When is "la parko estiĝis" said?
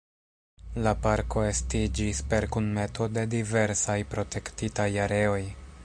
0.85-2.21